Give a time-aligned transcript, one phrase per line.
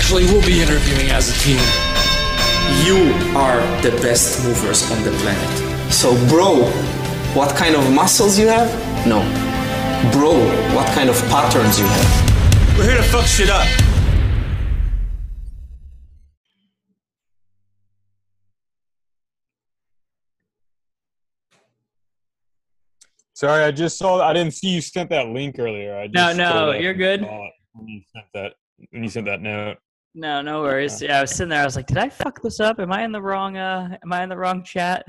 [0.00, 1.60] Actually, we'll be interviewing as a team.
[2.86, 5.92] You are the best movers on the planet.
[5.92, 6.64] So, bro,
[7.34, 8.66] what kind of muscles you have?
[9.06, 9.20] No.
[10.10, 10.38] Bro,
[10.74, 12.78] what kind of patterns you have?
[12.78, 13.68] We're here to fuck shit up.
[23.34, 24.26] Sorry, I just saw.
[24.26, 25.94] I didn't see you sent that link earlier.
[25.94, 27.20] I just No, no, you're good.
[27.20, 28.54] When you sent that,
[28.90, 29.76] when you sent that note.
[30.14, 31.00] No, no worries.
[31.00, 31.62] Yeah, I was sitting there.
[31.62, 32.80] I was like, did I fuck this up?
[32.80, 33.56] Am I in the wrong?
[33.56, 35.04] Uh, am I in the wrong chat?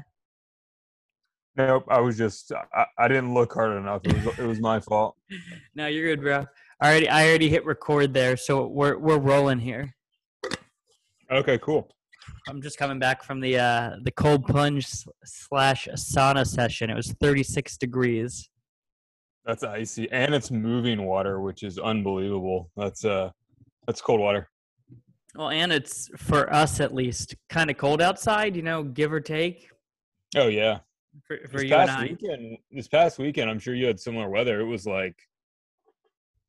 [1.56, 2.52] Nope, I was just.
[2.74, 4.02] I, I didn't look hard enough.
[4.06, 4.40] It was.
[4.40, 5.16] It was my fault.
[5.76, 6.46] No, you're good, bro.
[6.82, 9.94] I already, I already hit record there, so we're we're rolling here.
[11.32, 11.90] Okay, cool.
[12.50, 14.88] I'm just coming back from the uh the cold plunge
[15.24, 16.90] slash sauna session.
[16.90, 18.50] It was 36 degrees.
[19.46, 22.70] That's icy, and it's moving water, which is unbelievable.
[22.76, 23.32] That's uh,
[23.88, 24.51] that's cold water.
[25.36, 28.56] Well, and it's for us at least kind of cold outside.
[28.56, 29.70] You know, give or take.
[30.36, 30.80] Oh yeah.
[31.28, 32.04] For, for This you and past I.
[32.04, 34.62] weekend, this past weekend, I'm sure you had similar weather.
[34.62, 35.16] It was like,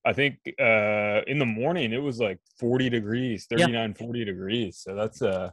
[0.05, 3.59] I think uh in the morning it was like 40 degrees, Yeah.
[3.67, 4.77] 39, 40 degrees.
[4.79, 5.51] So that's uh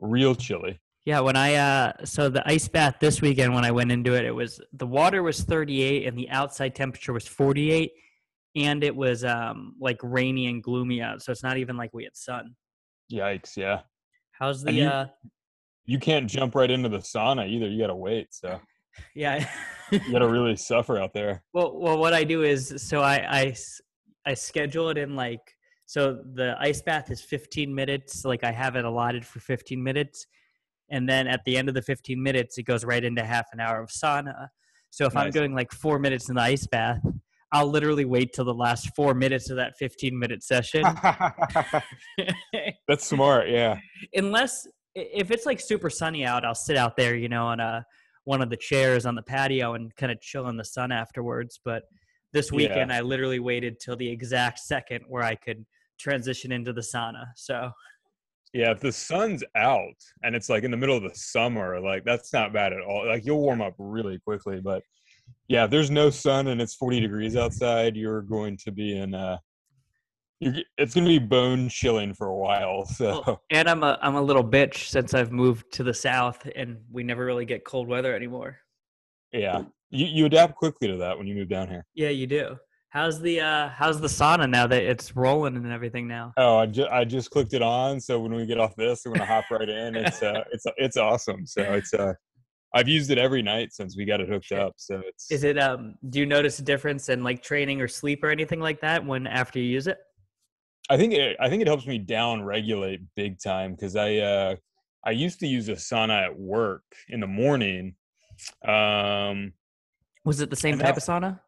[0.00, 0.80] real chilly.
[1.04, 4.24] Yeah, when I uh so the ice bath this weekend when I went into it,
[4.24, 7.92] it was the water was 38 and the outside temperature was 48
[8.56, 11.22] and it was um like rainy and gloomy out.
[11.22, 12.56] So it's not even like we had sun.
[13.12, 13.56] Yikes!
[13.56, 13.82] Yeah,
[14.32, 15.06] How's the you- uh
[15.88, 17.68] you can't jump right into the sauna either.
[17.68, 18.34] You got to wait.
[18.34, 18.60] So
[19.14, 19.48] yeah.
[19.92, 21.44] you got to really suffer out there.
[21.52, 23.54] well well what I do is so I,
[24.26, 25.54] I schedule it in like
[25.86, 30.26] so the ice bath is 15 minutes, like I have it allotted for 15 minutes.
[30.90, 33.60] And then at the end of the 15 minutes, it goes right into half an
[33.60, 34.48] hour of sauna.
[34.90, 37.00] So if I'm doing like four minutes in the ice bath,
[37.52, 40.82] I'll literally wait till the last four minutes of that 15 minute session.
[42.88, 43.48] that's smart.
[43.48, 43.78] Yeah.
[44.14, 47.84] Unless if it's like super sunny out, I'll sit out there, you know, on a
[48.24, 51.60] one of the chairs on the patio and kind of chill in the sun afterwards.
[51.64, 51.84] But
[52.32, 52.56] this Yeah.
[52.56, 55.64] weekend, I literally waited till the exact second where I could
[55.98, 57.26] transition into the sauna.
[57.36, 57.70] So
[58.52, 62.04] Yeah, if the sun's out and it's like in the middle of the summer, like
[62.04, 63.06] that's not bad at all.
[63.06, 64.82] Like you'll warm up really quickly, but
[65.48, 69.14] yeah, if there's no sun and it's 40 degrees outside, you're going to be in
[69.14, 69.38] uh
[70.40, 72.84] you're, it's going to be bone chilling for a while.
[72.94, 76.46] So Well, and I'm a I'm a little bitch since I've moved to the south
[76.54, 78.58] and we never really get cold weather anymore.
[79.32, 81.84] yeah, you you adapt quickly to that when you move down here.
[81.94, 82.56] Yeah, you do.
[82.90, 86.32] How's the uh how's the sauna now that it's rolling and everything now?
[86.36, 89.12] Oh, I just I just clicked it on, so when we get off this, we're
[89.12, 89.96] gonna hop right in.
[89.96, 91.46] It's uh it's it's awesome.
[91.46, 92.14] So it's uh
[92.74, 94.74] I've used it every night since we got it hooked up.
[94.76, 98.22] So it's Is it um do you notice a difference in like training or sleep
[98.22, 99.98] or anything like that when after you use it?
[100.88, 104.56] I think it, I think it helps me down regulate big time because I uh,
[105.04, 107.94] I used to use a sauna at work in the morning.
[108.66, 109.52] Um,
[110.24, 111.40] Was it the same type of sauna?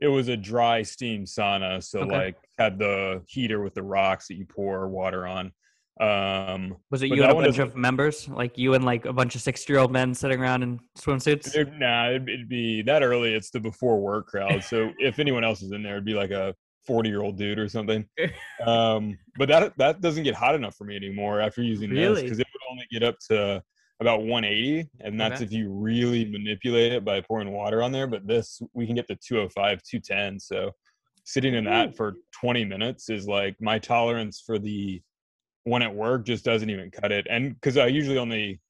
[0.00, 2.12] it was a dry steam sauna, so Okay.
[2.12, 5.52] like had the heater with the rocks that you pour water on.
[6.00, 8.28] Um, Was it you and a bunch of members?
[8.28, 11.54] Like you and like a bunch of sixty year old men sitting around in swimsuits?
[11.54, 13.34] it, nah, it'd, it'd be that early.
[13.34, 14.62] It's the before work crowd.
[14.62, 16.54] So if anyone else is in there, it'd be like a
[16.86, 18.06] forty year old dude or something.
[18.66, 22.40] Um, but that that doesn't get hot enough for me anymore after using this because
[22.40, 23.62] it would only get up to
[24.00, 25.44] about 180, and that's Okay.
[25.44, 28.06] if you really manipulate it by pouring water on there.
[28.08, 30.40] But this we can get to 205, 210.
[30.40, 30.72] So
[31.24, 35.00] sitting in that for 20 minutes is like my tolerance for the
[35.68, 37.26] one at work just doesn't even cut it.
[37.30, 38.60] And because I usually only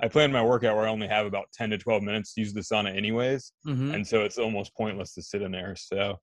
[0.00, 2.52] I plan my workout where I only have about 10 to 12 minutes to use
[2.52, 3.52] the sauna anyways.
[3.64, 5.74] Hmm and so it's almost pointless to sit in there.
[5.76, 6.18] So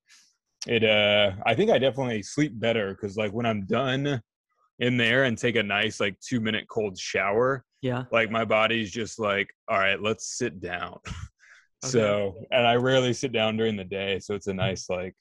[0.66, 4.22] it uh i think i definitely sleep better because like when i'm done
[4.80, 8.06] in there and take a nice like two minute cold shower Yeah.
[8.14, 11.00] like my body's just like all right let's sit down.
[11.84, 15.14] So and i rarely sit down during the day so it's a nice like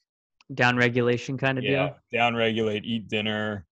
[0.53, 1.95] Down regulation kind of yeah deal.
[2.13, 3.65] down regulate eat dinner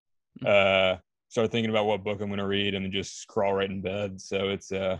[0.45, 0.97] uh
[1.31, 3.81] start thinking about what book i'm going to read and then just crawl right in
[3.81, 4.97] bed so it's uh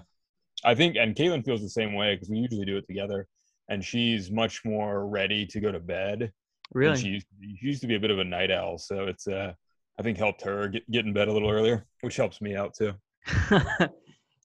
[0.64, 3.28] i think and caitlin feels the same way because we usually do it together
[3.68, 6.32] and she's much more ready to go to bed
[6.74, 6.98] Really?
[6.98, 7.58] she used, to be.
[7.60, 9.52] she used to be a bit of a night owl so it's uh
[10.00, 12.74] i think helped her get, get in bed a little earlier which helps me out
[12.74, 12.94] too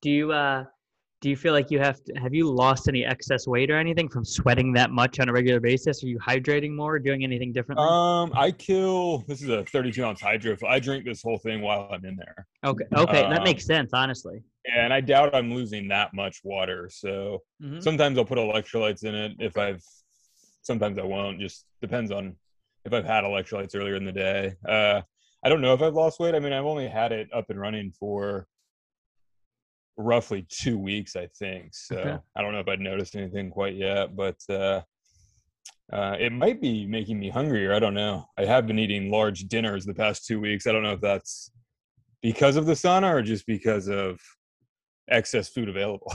[0.03, 0.65] do you uh
[1.27, 4.09] do you feel like you have to have you lost any excess weight or anything
[4.09, 6.05] from sweating that much on a regular basis?
[6.05, 7.85] Are you hydrating more or doing anything differently?
[7.85, 11.89] um i kill this is a 32 ounce hydro i drink this whole thing while
[11.91, 12.85] i'm in there okay.
[12.95, 14.41] Okay, that um, makes sense, honestly.
[14.65, 17.83] Yeah, and i doubt i'm losing that much water so Mhm.
[17.83, 19.83] sometimes I'll put electrolytes in it if I've
[20.63, 22.37] sometimes I won't just depends on
[22.85, 25.01] if I've had electrolytes earlier in the day uh
[25.45, 26.35] I don't know if I've lost weight.
[26.35, 28.49] I mean, I've only had it up and running for
[29.97, 31.75] roughly two weeks, I think.
[31.75, 32.19] So Okay.
[32.37, 34.83] I don't know if I'd noticed anything quite yet, but uh,
[35.93, 37.73] uh, it might be making me hungrier.
[37.75, 38.27] I don't know.
[38.39, 40.67] I have been eating large dinners the past two weeks.
[40.67, 41.51] I don't know if that's
[42.23, 44.21] because of the sauna or just because of
[45.09, 46.13] excess food available.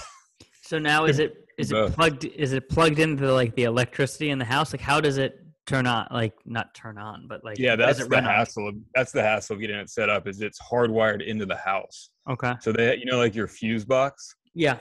[0.64, 1.96] So now is it is it Both.
[1.96, 4.74] plugged is it plugged into like the electricity in the house?
[4.74, 6.08] Like how does it turn on?
[6.12, 8.70] Like not turn on, but like yeah, that's the hassle.
[8.70, 10.28] Of, that's the hassle of getting it set up.
[10.28, 12.10] Is it's hardwired into the house.
[12.30, 12.54] Okay.
[12.62, 14.36] So they, you know, like your fuse box.
[14.54, 14.78] Yeah.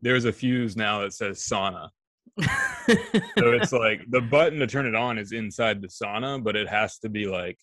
[0.00, 1.88] There's a fuse now that says sauna.
[2.88, 6.68] So it's like the button to turn it on is inside the sauna, but it
[6.68, 7.58] has to be like,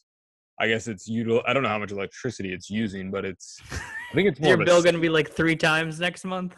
[0.60, 1.42] I guess it's util.
[1.48, 3.60] I don't know how much electricity it's using, but it's.
[3.72, 6.56] I think it's more Your a bill s- gonna be like three times next month?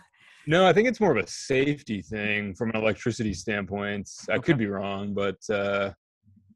[0.49, 4.09] No, I think it's more of a safety thing from an electricity standpoint.
[4.29, 4.41] I Okay.
[4.45, 5.91] could be wrong, but uh,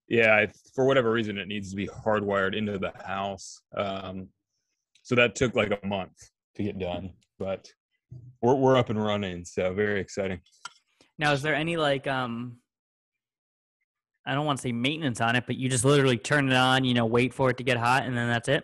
[0.07, 3.61] yeah, I, for whatever reason, it needs to be hardwired into the house.
[3.75, 4.29] Um,
[5.03, 6.13] so that took like a month
[6.55, 7.69] to get done, but
[8.41, 9.43] we're we're up and running.
[9.43, 10.39] So very exciting.
[11.19, 12.57] Now is there any like um
[14.25, 16.85] I don't want to say maintenance on it, but you just literally turn it on,
[16.85, 18.63] you know, wait for it to get hot and then that's it?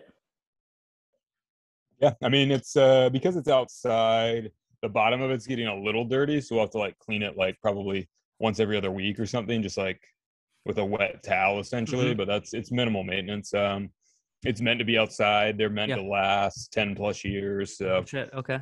[2.00, 4.52] Yeah, I mean it's uh, because it's outside.
[4.82, 7.36] The bottom of it's getting a little dirty, so we'll have to like clean it
[7.36, 8.08] like probably
[8.38, 10.00] once every other week or something, just like
[10.64, 12.14] with a wet towel essentially.
[12.14, 13.52] But that's it's minimal maintenance.
[13.54, 13.90] Um,
[14.44, 15.58] it's meant to be outside.
[15.58, 15.96] They're meant Yeah.
[15.96, 17.76] to last ten plus years.
[17.76, 18.60] So Shit, okay.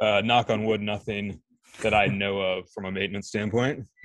[0.00, 1.40] uh, knock on wood, nothing
[1.82, 3.84] that I know of from a maintenance standpoint.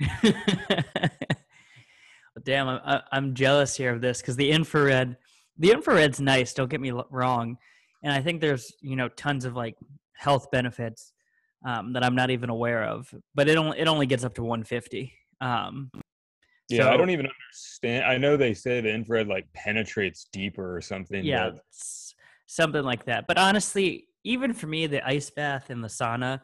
[2.44, 5.16] Damn, I'm, I- I'm jealous here of this because the infrared,
[5.58, 6.54] the infrared's nice.
[6.54, 7.58] Don't get me wrong,
[8.04, 9.74] and I think there's you know tons of like
[10.16, 11.12] health benefits
[11.64, 13.12] um, that I'm not even aware of.
[13.34, 15.12] But it only it only gets up to 150.
[15.40, 15.90] Um,
[16.68, 18.04] Yeah, I don't even understand.
[18.04, 21.24] I know they say the infrared like penetrates deeper or something.
[21.24, 21.64] yeah, but
[22.46, 23.26] something like that.
[23.26, 26.40] But honestly, even for me, the ice bath and the sauna,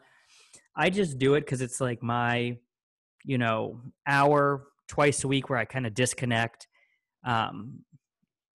[0.75, 2.57] I just do it because it's like my,
[3.23, 6.67] you know, hour twice a week where I kind of disconnect,
[7.25, 7.79] um,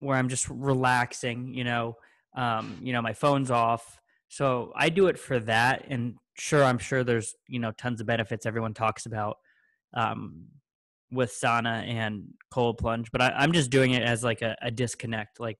[0.00, 1.52] where I'm just relaxing.
[1.54, 1.96] You know,
[2.36, 5.84] um, you know, my phone's off, so I do it for that.
[5.88, 9.36] And sure, I'm sure there's you know tons of benefits everyone talks about.
[9.94, 10.46] Um,
[11.14, 14.70] with sauna and cold plunge, but I, I'm just doing it as like a, a
[14.70, 15.40] disconnect.
[15.40, 15.58] Like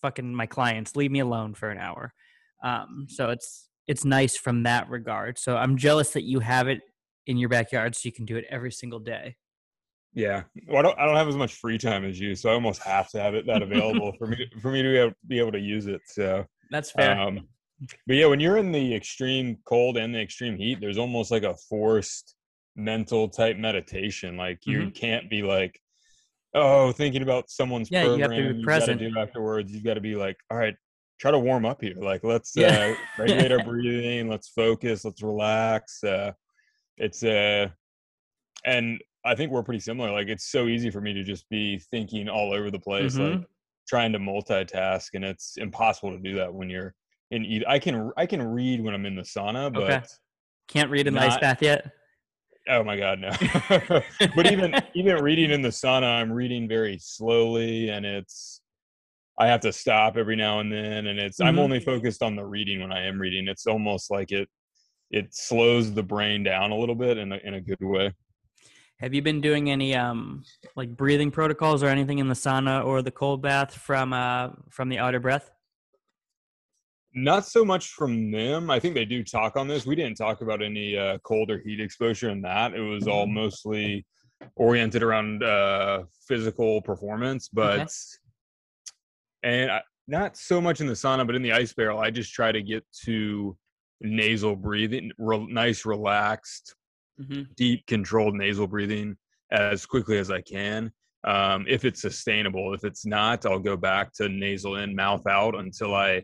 [0.00, 2.12] fucking my clients leave me alone for an hour
[2.62, 6.80] um, so it's it's nice from that regard so i'm jealous that you have it
[7.26, 9.36] in your backyard so you can do it every single day
[10.14, 10.98] Yeah, well, I don't.
[10.98, 13.34] I don't have as much free time as you, so I almost have to have
[13.34, 16.00] it that available for me for me to be able, be able to use it.
[16.06, 17.46] So, that's fair um,
[18.06, 21.42] but yeah, when you're in the extreme cold and the extreme heat, there's almost like
[21.42, 22.34] a forced
[22.74, 24.36] mental type meditation.
[24.36, 24.90] Like you Mm-hmm.
[24.90, 25.78] can't be like,
[26.54, 29.00] oh, thinking about someone's Yeah, you have to be present.
[29.00, 29.72] do afterwards.
[29.72, 30.74] You've got to be like, all right,
[31.18, 31.96] try to warm up here.
[31.96, 32.92] Like let's Yeah.
[32.92, 34.28] uh, regulate our breathing.
[34.28, 35.04] Let's focus.
[35.04, 36.02] Let's relax.
[36.02, 36.32] Uh,
[36.96, 37.68] it's uh,
[38.64, 40.12] and I think we're pretty similar.
[40.12, 43.38] Like it's so easy for me to just be thinking all over the place, Mhm.
[43.40, 43.46] like
[43.88, 46.94] trying to multitask, and it's impossible to do that when you're
[47.30, 47.44] in.
[47.44, 47.68] Either.
[47.68, 50.02] I can I can read when I'm in the sauna, but Okay.
[50.68, 51.92] can't read in the ice bath yet
[52.68, 53.30] oh my god, no.
[54.34, 58.60] but even even reading in the sauna, I'm reading very slowly, and it's
[59.38, 61.60] I have to stop every now and then, and it's I'm Mhm.
[61.60, 63.48] only focused on the reading when I am reading.
[63.48, 64.48] It's almost like it
[65.10, 68.12] it slows the brain down a little bit in a, in a good way.
[68.98, 70.42] have you been doing any um
[70.74, 74.88] like breathing protocols or anything in the sauna or the cold bath from uh from
[74.88, 75.50] the Art of Breath
[77.18, 78.70] Not so much from them.
[78.70, 79.86] I think they do talk on this.
[79.86, 82.74] We didn't talk about any uh, cold or heat exposure in that.
[82.74, 84.04] It was all mostly
[84.54, 87.88] oriented around uh, physical performance, but Okay.
[89.44, 92.34] and I, not so much in the sauna, but in the ice barrel, I just
[92.34, 93.56] try to get to
[94.02, 96.74] nasal breathing, re- nice, relaxed,
[97.18, 97.44] mm-hmm.
[97.56, 99.16] deep, controlled nasal breathing
[99.50, 100.92] as quickly as I can.
[101.24, 105.58] Um, if it's sustainable, if it's not, I'll go back to nasal in, mouth out
[105.58, 106.22] until I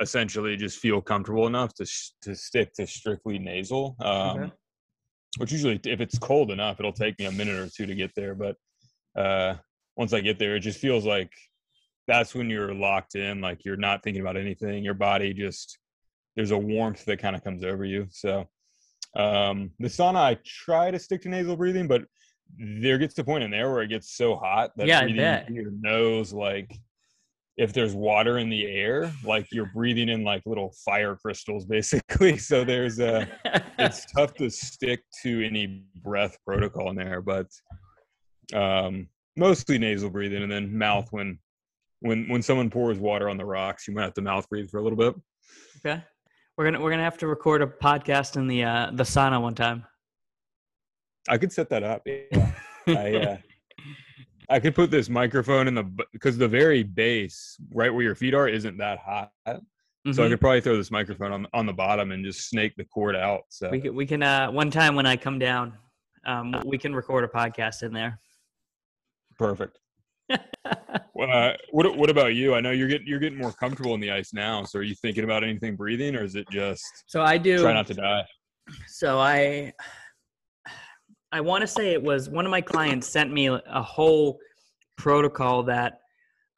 [0.00, 3.96] essentially just feel comfortable enough to sh- to stick to strictly nasal.
[4.00, 4.52] Um, Okay.
[5.38, 8.10] Which usually, if it's cold enough, it'll take me a minute or two to get
[8.16, 8.34] there.
[8.34, 8.56] But
[9.14, 9.56] uh,
[9.96, 11.30] once I get there, it just feels like
[12.08, 14.82] that's when you're locked in, like you're not thinking about anything.
[14.82, 15.78] Your body just
[16.34, 18.08] there's a warmth that kind of comes over you.
[18.10, 18.48] So
[19.14, 22.04] um, the sauna, I try to stick to nasal breathing, but
[22.56, 25.54] there gets to a point in there where it gets so hot that Yeah, breathing
[25.54, 26.74] your nose, like
[27.58, 32.38] if there's water in the air, like you're breathing in like little fire crystals, basically.
[32.48, 33.28] So there's a
[33.78, 37.46] it's tough to stick to any breath protocol in there, but
[38.54, 41.38] um, mostly nasal breathing and then mouth when
[42.00, 44.78] when when someone pours water on the rocks, you might have to mouth breathe for
[44.78, 45.14] a little bit.
[45.84, 46.02] Okay.
[46.56, 49.54] We're gonna we're gonna have to record a podcast in the uh, the sauna one
[49.54, 49.84] time.
[51.28, 52.02] I could set that up.
[52.06, 52.52] Yeah.
[52.86, 53.36] I uh,
[54.50, 58.34] I could put this microphone in the because the very base, right where your feet
[58.34, 59.30] are, isn't that hot.
[59.46, 60.30] So I Mhm.
[60.30, 63.42] could probably throw this microphone on on the bottom and just snake the cord out.
[63.50, 65.74] So we can we can uh, one time when I come down,
[66.24, 68.18] um, we can record a podcast in there.
[69.38, 69.78] perfect.
[71.14, 72.54] Well, uh, what what about you?
[72.54, 74.62] I know you're getting you're getting more comfortable in the ice now.
[74.62, 77.58] So are you thinking about anything breathing, or is it just So I do.
[77.60, 78.24] try not to die?
[78.86, 79.72] So I
[81.30, 84.38] I want to say it was one of my clients sent me a whole
[84.96, 86.00] protocol that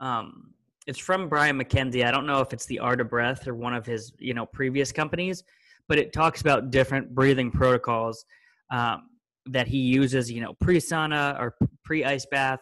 [0.00, 0.50] um
[0.86, 2.04] it's from Brian McKenzie.
[2.04, 4.46] I don't know if it's the Art of Breath or one of his, you know,
[4.46, 5.44] previous companies,
[5.88, 8.24] but it talks about different breathing protocols
[8.70, 9.02] um,
[9.46, 12.60] that he uses, you know, pre-sauna or pre-ice bath,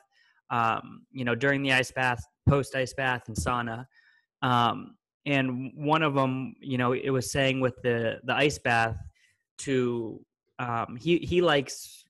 [0.51, 3.87] um, you know, during the ice bath, post-ice bath and sauna.
[4.43, 8.99] Um, and one of them, you know, it was saying with the the ice bath
[9.59, 10.21] to
[10.59, 12.05] um, he he likes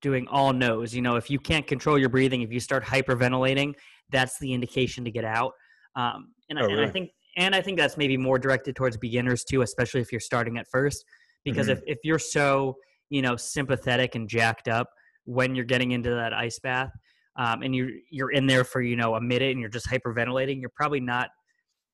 [0.00, 0.94] doing all nose.
[0.94, 3.74] You know, if you can't control your breathing, if you start hyperventilating,
[4.10, 5.52] that's the indication to get out.
[5.94, 8.96] Um, and, I, Oh, and I think and I think that's maybe more directed towards
[8.96, 11.04] beginners too, especially if you're starting at first,
[11.44, 11.72] because Mhm.
[11.72, 12.76] if if you're so
[13.10, 14.88] you know sympathetic and jacked up
[15.24, 16.90] when you're getting into that ice bath.
[17.36, 20.60] Um, and you you're in there for you know a minute and you're just hyperventilating.
[20.60, 21.30] You're probably not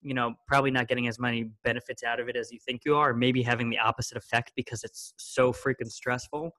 [0.02, 2.97] you know probably not getting as many benefits out of it as you think you
[2.97, 6.52] are maybe having the opposite effect because it's so freaking stressful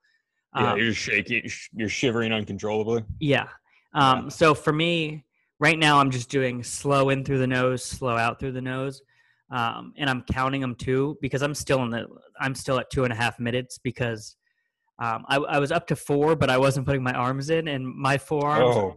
[0.56, 1.42] Yeah, Um, you're shaking,
[1.74, 3.04] you're shivering uncontrollably.
[3.18, 3.48] yeah
[3.94, 5.24] um, so for me
[5.58, 9.00] right now i'm just doing slow in through the nose slow out through the nose
[9.50, 12.06] um, and i'm counting them too because i'm still in the
[12.40, 14.36] i'm still at two and a half minutes because
[14.98, 17.86] um, I, I was up to four but i wasn't putting my arms in and
[17.86, 18.94] my forearms Oh,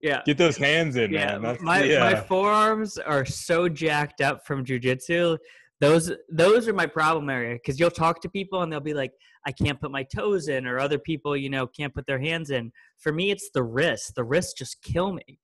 [0.00, 1.42] yeah get those hands in, yeah, man.
[1.42, 2.00] That's, my yeah.
[2.00, 5.38] my forearms are so jacked up from jujitsu.
[5.80, 9.12] Those those are my problem area because you'll talk to people and they'll be like,
[9.46, 12.50] "I can't put my toes in," or other people, you know, can't put their hands
[12.50, 12.70] in.
[12.98, 14.12] For me, it's the wrists.
[14.14, 15.40] The wrists just kill me.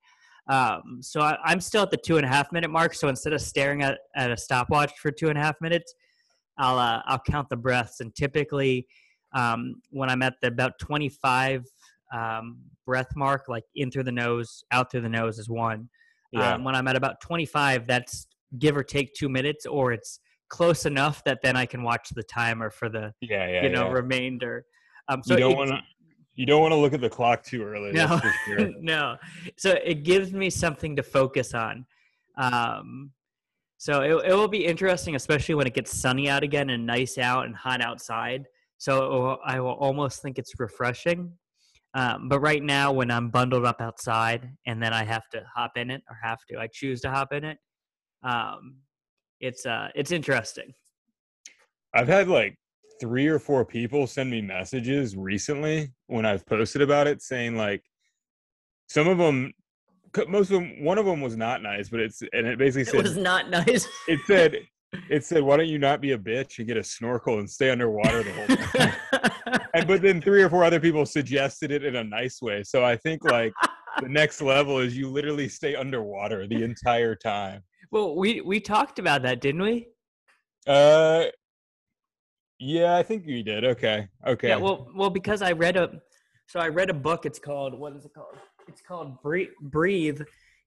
[0.49, 2.95] Um, so I, I'm still at the two and a half minute mark.
[2.95, 5.95] So instead of staring at, at a stopwatch for two and a half minutes,
[6.59, 8.01] I'll uh, I'll count the breaths.
[8.01, 8.87] And typically,
[9.35, 11.65] um, when I'm at the about 25
[12.13, 15.89] um, breath mark, like in through the nose, out through the nose is one.
[16.33, 16.55] yeah.
[16.55, 18.27] Um, when I'm at about 25, that's
[18.59, 22.25] give or take two minutes, or it's close enough that then I can watch the
[22.25, 23.93] timer for the yeah, yeah, you know yeah.
[23.93, 24.65] remainder.
[25.09, 25.81] Um, so you don't want to.
[26.37, 27.93] You don't want to look at the clock too early.
[27.93, 28.71] no, sure.
[28.81, 29.17] no.
[29.59, 31.85] So it gives me something to focus on.
[32.39, 33.11] Um,
[33.77, 37.19] so it, it will be interesting, especially when it gets sunny out again and nice
[37.19, 38.47] out and hot outside.
[38.79, 41.33] So it will, I will almost think it's refreshing.
[41.95, 45.73] Um, but right now, when I'm bundled up outside and then I have to hop
[45.77, 47.59] in it or have to, I choose to hop in it.
[48.23, 48.77] Um,
[49.41, 50.73] it's uh, it's interesting.
[51.95, 52.57] I've had like
[53.01, 57.83] three or four people send me messages recently when I've posted about it, saying like
[58.89, 59.53] some of them,
[60.29, 62.89] most of them, one of them was not nice, but it's and it basically It
[62.89, 63.89] said was not nice.
[64.07, 64.57] it said
[65.09, 67.71] it said why don't you not be a bitch and get a snorkel and stay
[67.71, 68.93] underwater the whole time.
[69.75, 72.63] and but then three or four other people suggested it in a nice way.
[72.63, 73.53] So I think like
[74.01, 77.63] the next level is you literally stay underwater the entire time.
[77.91, 79.89] well, we we talked about that, didn't we?
[80.67, 81.27] Uh,
[82.59, 83.65] yeah, I think you did.
[83.65, 84.49] Okay, okay.
[84.49, 85.91] Yeah, well, well, because I read a,
[86.47, 87.25] so I read a book.
[87.25, 88.37] It's called what is it called?
[88.69, 90.21] It's called Breathe, Breathe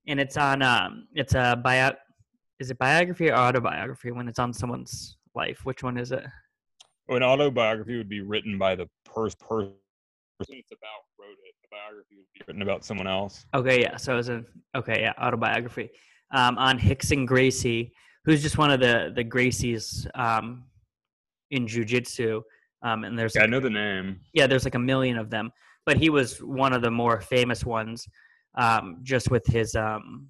[0.08, 1.92] and it's on um, it's a bio,
[2.60, 5.62] is it biography or autobiography when it's on someone's life?
[5.63, 6.24] Which one is it?
[7.10, 9.74] An autobiography would be written by the first person
[10.50, 11.55] it's about wrote it.
[11.65, 13.45] A biography would be written about someone else.
[13.53, 13.98] Okay, yeah.
[13.98, 14.43] So it's a
[14.75, 15.89] okay, yeah, autobiography
[16.31, 17.93] um, on Rickson Gracie,
[18.25, 20.65] who's just one of the the Gracies um,
[21.51, 22.41] in jujitsu.
[22.81, 24.19] Um, and there's Yeah, I know the name.
[24.33, 25.51] yeah, there's like a million of them,
[25.86, 28.05] but he was one of the more famous ones,
[28.55, 30.27] um, just with his um,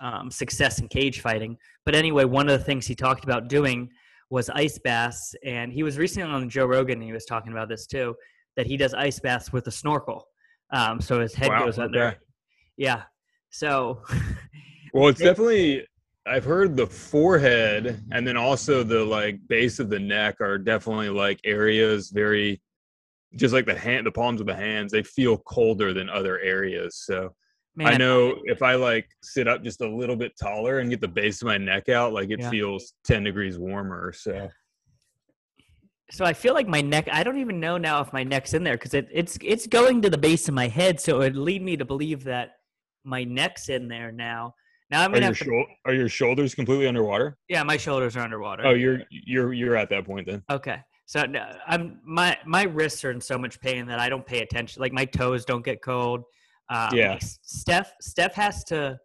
[0.00, 1.56] um, success in cage fighting.
[1.84, 3.90] But anyway, one of the things he talked about doing
[4.30, 6.94] was ice baths, and he was recently on Joe Rogan.
[6.98, 8.14] And he was talking about this too,
[8.56, 10.26] that he does ice baths with a snorkel,
[10.72, 12.04] um, so his head Wow, goes under.
[12.04, 12.16] okay.
[12.76, 13.02] Yeah,
[13.50, 14.02] so
[14.94, 15.86] Well, it's definitely.
[16.26, 21.08] I've heard the forehead and then also the like base of the neck are definitely
[21.08, 22.60] like areas very,
[23.36, 24.92] just like the hand, the palms of the hands.
[24.92, 27.02] They feel colder than other areas.
[27.06, 27.34] So
[27.76, 31.00] man, I know if I like sit up just a little bit taller and get
[31.00, 32.50] the base of my neck out, like it Yeah.
[32.50, 34.12] feels ten degrees warmer.
[34.12, 34.48] So
[36.10, 37.08] so I feel like my neck.
[37.12, 40.02] I don't even know now if my neck's in there because it, it's it's going
[40.02, 41.00] to the base of my head.
[41.00, 42.50] So it lead me to believe that
[43.04, 44.54] my neck's in there now.
[44.90, 47.38] Now I'm Are gonna your, have to, shou- are your shoulders completely underwater?
[47.48, 48.66] yeah, my shoulders are underwater.
[48.66, 50.42] Oh, you're you're you're at that point then.
[50.50, 50.80] Okay.
[51.06, 54.40] So no, I'm my my wrists are in so much pain that I don't pay
[54.40, 54.80] attention.
[54.80, 56.22] Like my toes don't get cold.
[56.70, 57.12] Um, Yeah.
[57.12, 58.98] like, Steph Steph has to.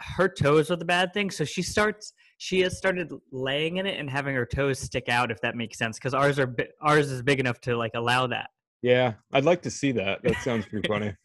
[0.00, 2.12] Her toes are the bad thing, so she starts.
[2.38, 5.76] She has started laying in it and having her toes stick out, if that makes
[5.76, 8.50] sense, because ours are ours is big enough to like allow that.
[8.80, 10.22] Yeah, I'd like to see that.
[10.22, 11.14] That sounds pretty funny.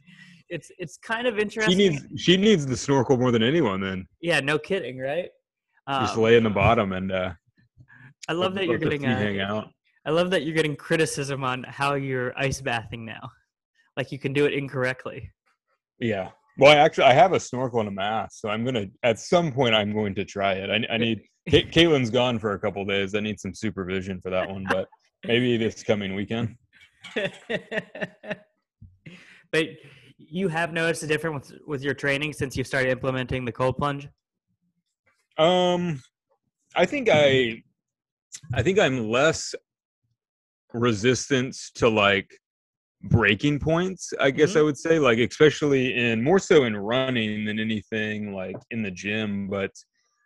[0.49, 1.71] It's it's kind of interesting.
[1.73, 3.79] she needs she needs the snorkel more than anyone.
[3.81, 5.29] Then yeah, no kidding, right?
[6.01, 7.31] just Um, lay in the bottom and uh,
[8.27, 9.01] I love that you're getting.
[9.01, 9.69] feet hang Uh, out.
[10.05, 13.31] I love that you're getting criticism on how you're ice bathing now.
[13.97, 15.31] Like you can do it incorrectly.
[15.99, 16.31] Yeah.
[16.57, 19.51] Well, I actually I have a snorkel and a mask, so I'm gonna at some
[19.51, 20.69] point I'm going to try it.
[20.69, 23.15] I, I need Ca- Caitlin's gone for a couple days.
[23.15, 24.87] I need some supervision for that one, but
[25.25, 26.55] maybe this coming weekend.
[29.51, 29.65] but
[30.17, 33.77] you have noticed a difference with, with your training since you started implementing the cold
[33.77, 34.07] plunge.
[35.37, 36.01] Um,
[36.75, 37.63] I think I,
[38.53, 39.53] I think I'm less
[40.73, 42.31] resistance to like
[43.03, 44.13] breaking points.
[44.19, 48.57] I guess I would say, like especially in more so in running than anything like
[48.71, 49.47] in the gym.
[49.49, 49.71] But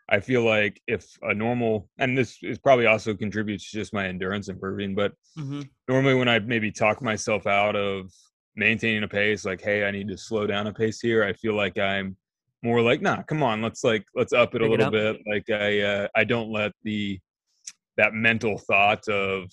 [0.10, 4.08] I feel like if a normal, and this is probably also contributes to just my
[4.08, 5.62] endurance improving, but Mm-hmm.
[5.88, 8.12] normally when I maybe talk myself out of
[8.56, 11.54] maintaining a pace, like, hey, I need to slow down a pace here, I feel
[11.54, 12.18] like I'm
[12.64, 14.92] more like, nah, come on, let's like let's up it a Pick it little up.
[14.92, 15.22] bit.
[15.28, 17.20] Like I uh, I don't let the
[17.98, 19.50] that mental thought of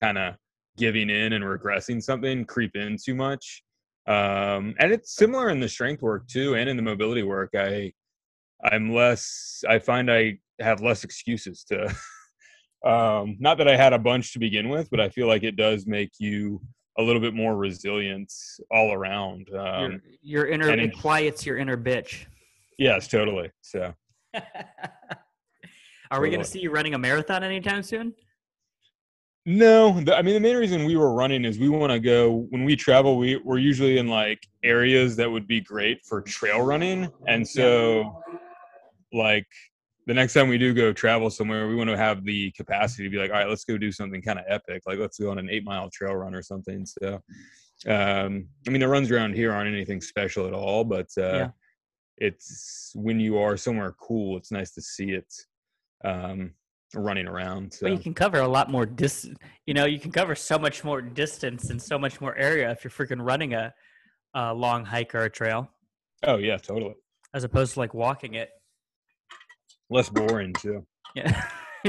[0.00, 0.34] kind of
[0.78, 3.62] giving in and regressing something creep in too much.
[4.06, 7.50] Um, and it's similar in the strength work too, and in the mobility work.
[7.54, 7.92] I
[8.64, 9.62] I'm less.
[9.68, 11.84] I find I have less excuses to.
[12.90, 15.56] um, not that I had a bunch to begin with, but I feel like it
[15.56, 16.60] does make you
[16.98, 18.32] a little bit more resilient
[18.72, 19.48] all around.
[19.48, 22.26] your, Um, your inner and it quiets your inner bitch.
[22.78, 23.50] yes, totally.
[23.60, 23.94] So
[26.10, 28.14] Are we going to see you running a marathon anytime soon?
[29.48, 32.46] No, the, I mean the main reason we were running is we want to go
[32.50, 33.16] when we travel.
[33.16, 38.22] We we're usually in like areas that would be great for trail running, and so
[39.10, 39.46] like
[40.06, 43.10] the next time we do go travel somewhere, we want to have the capacity to
[43.10, 44.82] be like, all right, let's go do something kind of epic.
[44.86, 46.84] Like let's go on an eight mile trail run or something.
[46.84, 47.14] So,
[47.86, 51.48] um, I mean, the runs around here aren't anything special at all, but uh, Yeah.
[52.18, 55.32] it's when you are somewhere cool, it's nice to see it
[56.04, 56.52] um,
[56.94, 57.72] running around.
[57.72, 57.86] So.
[57.86, 59.28] But you can cover a lot more dis.
[59.66, 62.84] You know, you can cover so much more distance and so much more area if
[62.84, 63.74] you're freaking running a,
[64.34, 65.68] a long hike or a trail,
[66.24, 66.94] oh yeah, totally.
[67.34, 68.50] as opposed to like walking it.
[69.90, 70.86] Less boring too.
[71.14, 71.44] Yeah.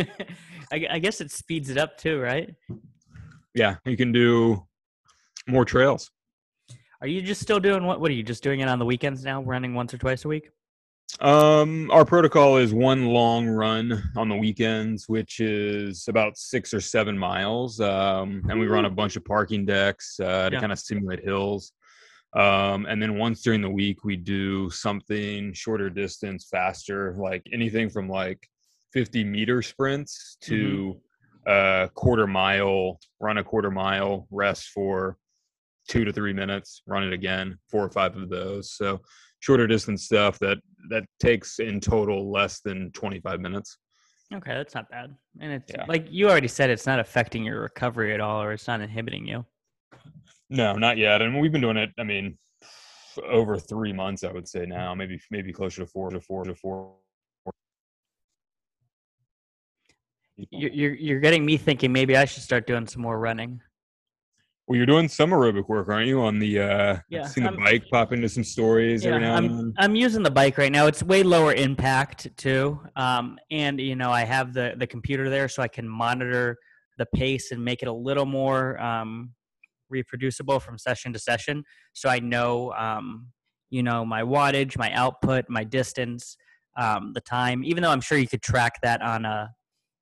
[0.72, 2.54] I, I guess it speeds it up too, right?
[3.54, 4.66] Yeah, you can do
[5.48, 6.12] more trails.
[7.02, 8.00] Are you just still doing what?
[8.00, 9.42] What are you just doing it on the weekends now?
[9.42, 10.50] Running once or twice a week?
[11.20, 16.80] Um, our protocol is one long run on the weekends, which is about six or
[16.80, 17.82] seven miles.
[17.82, 20.60] Um, and we run a bunch of parking decks uh, to Yeah.
[20.62, 21.74] kind of simulate hills.
[22.36, 27.90] Um, and then once during the week, we do something shorter distance, faster, like anything
[27.90, 28.48] from like
[28.94, 31.02] 50 meter sprints to
[31.48, 35.18] a quarter mile, run a quarter mile, rest for
[35.88, 38.72] two to three minutes, run it again, four or five of those.
[38.72, 39.02] So
[39.40, 40.58] shorter distance stuff that
[40.90, 43.78] that takes in total less than 25 minutes.
[44.34, 45.16] Okay, that's not bad.
[45.40, 45.86] And it's Yeah.
[45.88, 49.26] like you already said, it's not affecting your recovery at all, or it's not inhibiting
[49.26, 49.46] you.
[50.50, 51.22] No, not yet.
[51.22, 51.92] And we've been doing it.
[51.98, 52.38] I mean,
[53.24, 56.56] over three months, I would say now, maybe maybe closer to four to four to
[56.56, 56.96] four.
[60.52, 63.62] You're you're, you're getting me thinking maybe I should start doing some more running.
[64.70, 66.22] Well, you're doing some aerobic work, aren't you?
[66.22, 69.22] On the uh, Yeah, I've seen the I'm- bike pop into some stories Yeah, every
[69.22, 69.74] now and I'm then.
[69.80, 70.86] I'm using the bike right now.
[70.86, 75.48] It's way lower impact too, um, and you know I have the the computer there,
[75.50, 76.56] so I can monitor
[77.00, 79.32] the pace and make it a little more um,
[79.90, 81.64] reproducible from session to session.
[81.94, 83.30] So I know um,
[83.72, 86.38] you know my wattage, my output, my distance,
[86.78, 87.64] um, the time.
[87.64, 89.50] Even though I'm sure you could track that on a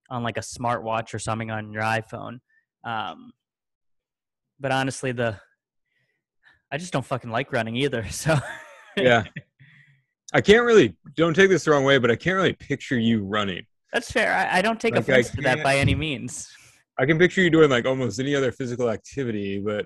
[0.09, 2.39] on like a smartwatch or something on your iPhone.
[2.83, 3.31] Um,
[4.59, 5.39] but honestly, the
[6.71, 8.05] I just don't fucking like running either.
[8.11, 8.37] So
[8.97, 9.23] yeah.
[10.33, 10.95] I can't really.
[11.15, 13.63] Don't take this the wrong way, but I can't really picture you running.
[13.93, 14.33] That's fair.
[14.33, 16.49] I, I don't take Like, offense to that by any means.
[16.99, 19.85] I can picture you doing like almost any other physical activity, but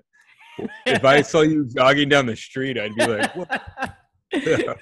[0.86, 3.62] if I saw you jogging down the street, I'd be like, what?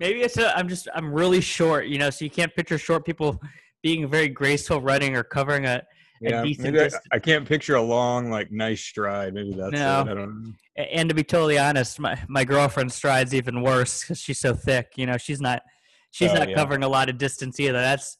[0.00, 3.06] Maybe it's a, I'm just I'm really short, you know, so you can't picture short
[3.06, 3.40] people
[3.82, 5.82] being very graceful running or covering a
[6.20, 6.80] Yeah, decent maybe
[7.12, 7.16] I.
[7.16, 9.32] I can't picture a long, like, nice stride.
[9.34, 10.00] Maybe that's No.
[10.02, 10.08] it.
[10.08, 10.52] I don't know.
[10.76, 14.92] And to be totally honest, my, my girlfriend strides even worse because she's so thick.
[14.96, 15.62] You know, she's not
[16.10, 16.54] she's Oh, not yeah.
[16.56, 17.72] covering a lot of distance either.
[17.80, 18.18] That's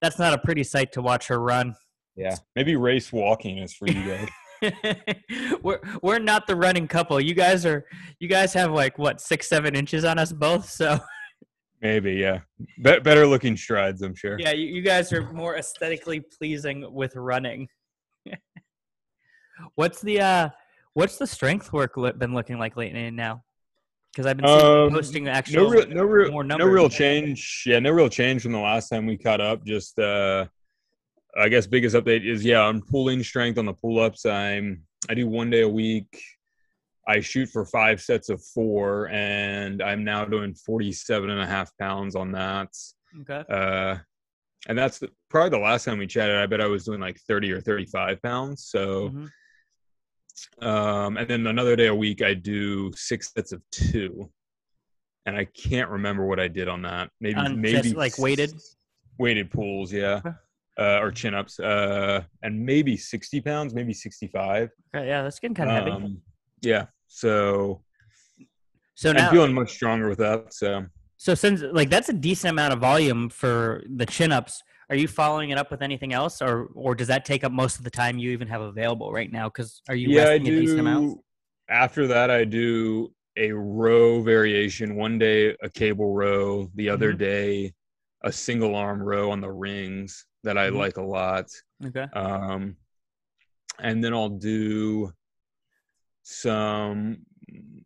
[0.00, 1.74] that's not a pretty sight to watch her run.
[2.16, 4.28] Yeah, maybe race walking is for you guys.
[5.62, 7.20] we're we're not the running couple.
[7.20, 7.84] You guys are
[8.18, 10.68] you guys have like what six seven inches on us both.
[10.68, 10.98] So
[11.80, 12.40] maybe, yeah.
[12.82, 14.38] Be- better looking strides, I'm sure.
[14.38, 17.68] yeah, you, you guys are more aesthetically pleasing with running.
[19.74, 20.48] what's the uh
[20.94, 23.42] what's the strength work been looking like lately now?
[24.12, 27.62] Because I've been Um, posting actual no real, no real, more no real change.
[27.64, 29.64] Yeah, no real change from the last time we caught up.
[29.64, 30.46] Just, uh,
[31.38, 34.26] I guess, biggest update is yeah, I'm pulling strength on the pull ups.
[34.26, 36.20] I'm I do one day a week.
[37.08, 41.70] I shoot for five sets of four, and I'm now doing 47 and a half
[41.78, 42.68] pounds on that.
[43.22, 43.42] Okay.
[43.52, 43.96] Uh,
[44.68, 46.36] and that's the, probably the last time we chatted.
[46.36, 48.66] I bet I was doing like 30 or 35 pounds.
[48.66, 49.30] So, Mhm.
[50.66, 54.30] um, and then another day a week, I do six sets of two.
[55.26, 57.10] And I can't remember what I did on that.
[57.20, 58.52] Maybe, On maybe just, like, weighted?
[59.18, 60.30] weighted pulls, yeah, Okay.
[60.78, 64.70] uh, or chin ups, uh, and maybe 60 pounds, maybe 65.
[64.94, 66.20] Okay, yeah, that's getting kind of heavy.
[66.62, 66.86] Yeah.
[67.06, 67.82] So
[68.94, 70.52] So now, I'm feeling much stronger with that.
[70.52, 74.96] So so since like that's a decent amount of volume for the chin ups, are
[74.96, 77.84] you following it up with anything else, or or does that take up most of
[77.84, 79.48] the time you even have available right now?
[79.48, 81.04] Because are you yeah, I resting a decent amount?
[81.10, 81.24] do.
[81.68, 84.96] After that, I do a row variation.
[84.96, 87.18] One day a cable row, the other Mhm.
[87.18, 87.74] day
[88.24, 90.76] a single arm row on the rings that I Mhm.
[90.76, 91.46] like a lot.
[91.86, 92.06] Okay.
[92.12, 92.76] Um,
[93.78, 95.12] and then I'll do
[96.22, 97.18] some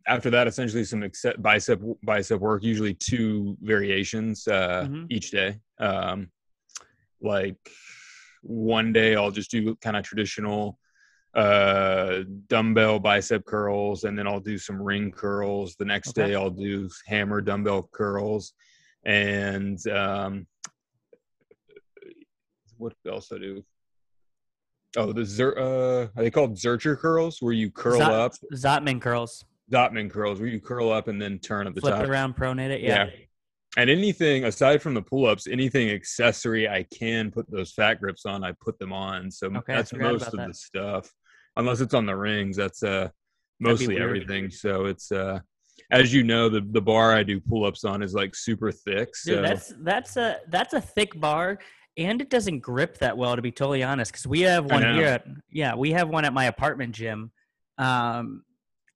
[0.07, 5.07] after that essentially some except bicep bicep work usually two variations uh Mhm.
[5.09, 6.29] each day um
[7.21, 7.57] like
[8.43, 10.77] one day i'll just do kind of traditional
[11.33, 16.27] uh dumbbell bicep curls and then i'll do some ring curls the next Okay.
[16.29, 18.53] day i'll do hammer dumbbell curls
[19.05, 20.45] and um
[22.77, 23.63] what else I do?
[24.97, 28.33] Oh, the Zer, uh, are they called Zercher curls, where you curl Zot- up?
[28.53, 32.03] Zotman curls, Zotman curls, where you curl up and then turn at the flip top.
[32.03, 32.81] it around, pronate it.
[32.81, 33.05] Yeah.
[33.05, 33.09] Yeah.
[33.77, 38.41] And anything aside from the pull-ups, anything accessory I can put those fat grips on,
[38.43, 39.29] I put them on.
[39.29, 40.47] So Okay, that's most of that.
[40.47, 41.11] the stuff,
[41.57, 42.55] unless it's on the rings.
[42.55, 43.09] That's uh
[43.59, 44.49] mostly everything.
[44.49, 45.39] So it's uh,
[45.91, 49.13] as you know, the the bar I do pull-ups on is like super thick.
[49.13, 51.59] So Dude, that's that's a that's a thick bar,
[51.97, 53.35] and it doesn't grip that well.
[53.35, 55.05] To be totally honest, because we have one here.
[55.05, 57.31] At, yeah, we have one at my apartment gym.
[57.77, 58.43] Um,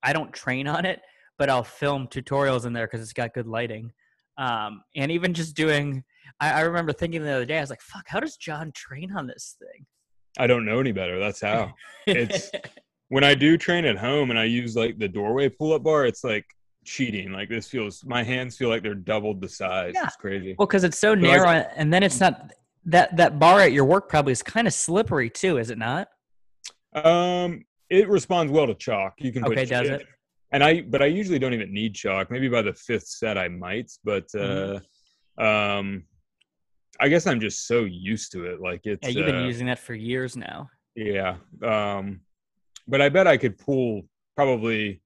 [0.04, 1.02] I don't train on it,
[1.38, 3.92] but I'll film tutorials in there because it's got good lighting.
[4.38, 6.04] Um, and even just doing,
[6.40, 9.12] I, I remember thinking the other day, I was like, "Fuck, how does John train
[9.16, 9.86] on this thing?"
[10.38, 11.20] I don't know any better.
[11.20, 11.74] That's how.
[12.06, 12.52] It's-
[13.10, 16.06] when I do train at home and I use like the doorway pull up bar,
[16.06, 16.46] it's like
[16.86, 17.32] cheating.
[17.32, 19.94] Like this feels, my hands feel like they're doubled the size.
[19.96, 20.06] Yeah.
[20.06, 20.56] It's crazy.
[20.58, 22.52] well, because it's so narrow, and then it's not
[22.86, 26.08] that that bar at your work probably is kind of slippery too, is it not?
[26.94, 29.16] Um, it responds well to chalk.
[29.20, 30.06] You can put Okay, does it?
[30.52, 32.32] And I, but I usually don't even need chalk.
[32.32, 34.80] Maybe by the fifth set I might, but uh,
[35.40, 35.46] Mm-hmm.
[35.46, 36.04] um,
[37.00, 38.60] I guess I'm just so used to it.
[38.60, 40.70] Like it's Yeah, you've been uh, using that for years now.
[40.96, 41.36] Yeah.
[41.64, 42.22] Um,
[42.88, 44.02] but I bet I could pull
[44.36, 45.02] probably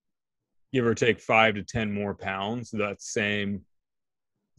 [0.72, 3.62] give or take five to 10 more pounds, that same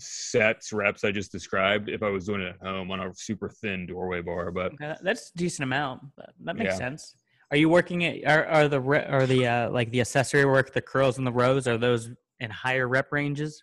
[0.05, 3.49] sets, reps I just described, if I was doing it at home on a super
[3.49, 4.51] thin doorway bar.
[4.51, 6.03] But Okay, that's a decent amount.
[6.45, 6.79] That, makes Yeah.
[6.79, 7.17] sense.
[7.51, 8.25] Are you working it?
[8.27, 11.69] Are, are the are the uh, like the accessory work, the curls and the rows?
[11.69, 13.63] Are those in higher rep ranges?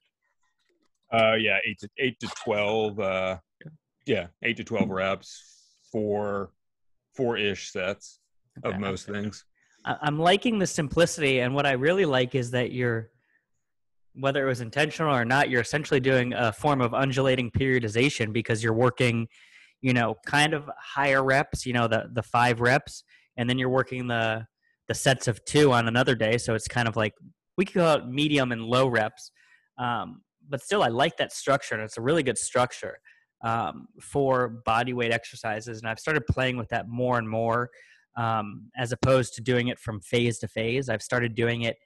[1.14, 3.38] uh, yeah, eight to eight to 12, uh,
[4.06, 6.52] yeah, eight to 12 reps, four,
[7.16, 8.20] four ish sets
[8.64, 8.78] of Okay.
[8.80, 9.44] most things.
[9.84, 13.10] I'm liking the simplicity, and what I really like is that you're,
[14.13, 18.63] whether it was intentional or not, you're essentially doing a form of undulating periodization because
[18.63, 19.28] you're working,
[19.82, 23.04] you know, kind of higher reps, you know, the the five reps,
[23.38, 24.45] and then you're working the
[24.88, 26.38] the sets of two on another day.
[26.38, 27.13] So it's kind of like
[27.58, 29.32] we could call it medium and low reps,
[29.78, 32.97] um, but still, I like that structure, and it's a really good structure
[33.43, 35.80] um, for body weight exercises.
[35.80, 37.69] And I've started playing with that more and more
[38.17, 40.89] um, as opposed to doing it from phase to phase.
[40.89, 41.78] I've started doing it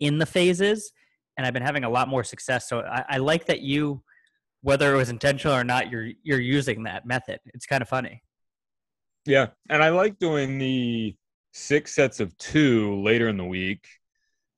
[0.00, 0.92] in the phases,
[1.36, 2.68] and I've been having a lot more success.
[2.68, 4.02] So I, I like that you,
[4.62, 7.40] whether it was intentional or not, you're you're using that method.
[7.54, 8.22] It's kind of funny.
[9.26, 11.14] Yeah, and I like doing the
[11.52, 13.86] six sets of two later in the week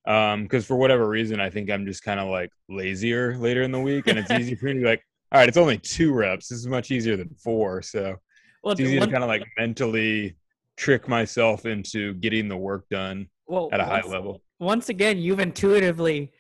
[0.07, 3.71] um because for whatever reason i think i'm just kind of like lazier later in
[3.71, 6.15] the week and it's easy for me to be like all right it's only two
[6.15, 8.17] reps this is much easier than four so
[8.63, 10.37] Well, it's easy to kind of like mentally
[10.79, 14.43] trick myself into getting the work done well, at a high once- level.
[14.59, 16.33] once again, you've intuitively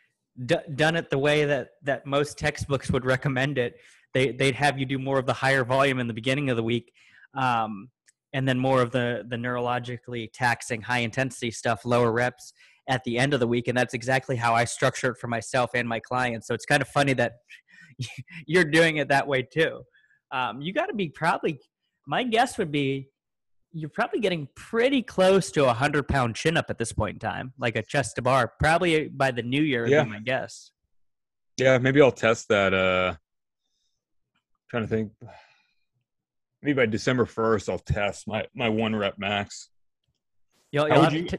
[0.44, 3.76] d- done it the way that that most textbooks would recommend it.
[4.14, 6.62] They they'd have you do more of the higher volume in the beginning of the
[6.62, 6.92] week,
[7.34, 7.90] um,
[8.32, 12.52] and then more of the the neurologically taxing, high intensity stuff, lower reps
[12.88, 13.68] at the end of the week.
[13.68, 16.46] And that's exactly how I structure it for myself and my clients.
[16.46, 17.32] So it's kind of funny that
[18.46, 19.80] you're doing it that way too.
[20.30, 21.58] Um, you got to be probably.
[22.08, 23.08] My guess would be
[23.72, 27.18] you're probably getting pretty close to a hundred pound chin up at this point in
[27.20, 28.52] time, like a chest to bar.
[28.58, 30.04] Probably by the new year, Yeah.
[30.04, 30.70] my guess.
[31.58, 32.72] Yeah, maybe I'll test that.
[32.74, 33.14] Uh,
[34.70, 35.12] trying to think.
[36.62, 39.68] Maybe by December first, I'll test my my one rep max.
[40.72, 41.38] You'll, How you'll would you- to-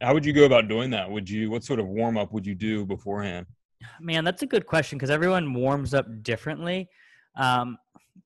[0.00, 1.10] How would you go about doing that?
[1.10, 3.46] Would you what sort of warm up would you do beforehand?
[4.00, 6.88] man, that's a good question because everyone warms up differently.
[7.36, 7.78] Um,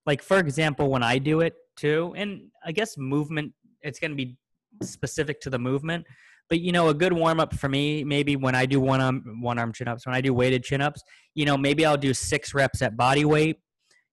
[0.07, 4.17] like for example, when I do it too, and I guess movement, it's going to
[4.17, 4.37] be
[4.83, 6.07] specific to the movement.
[6.49, 9.41] But you know, a good warm up for me, maybe when I do one arm
[9.41, 11.03] one arm chin ups, when I do weighted chin ups,
[11.35, 13.59] you know, maybe I'll do six reps at body weight.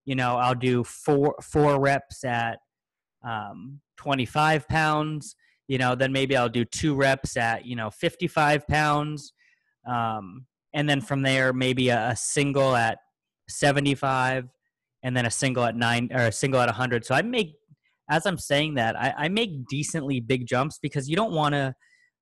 [0.04, 2.58] You know, I'll do four four reps at
[3.22, 5.36] um, 25 pounds.
[5.68, 9.32] You know, then maybe I'll do two reps at you know 55 pounds.
[9.86, 12.98] Um, and then from there maybe a, a single at
[13.48, 14.48] 75
[15.02, 17.54] and then a single at nine or a single at 100 so i make
[18.10, 21.74] as i'm saying that i, I make decently big jumps because you don't want to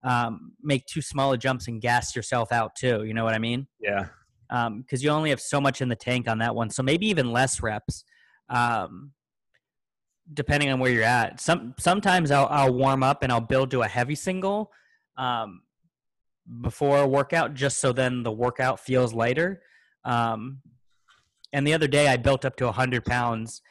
[0.05, 3.39] um, make too small of jumps and gas yourself out too you know what i
[3.39, 3.67] mean?
[3.81, 4.07] Yeah,
[4.49, 7.33] because you only have so much in the tank on that one so maybe even
[7.33, 8.05] less reps
[8.49, 9.13] um,
[10.33, 11.41] depending on where you're at.
[11.41, 14.71] Some sometimes I'll, I'll warm up and i'll build to a heavy single
[15.17, 15.63] um,
[16.61, 19.63] before a workout just so then the workout feels lighter.
[20.05, 20.61] Um,
[21.53, 23.63] and the other day i built up to 100 pounds